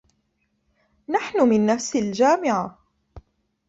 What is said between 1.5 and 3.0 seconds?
نفس الجامعة.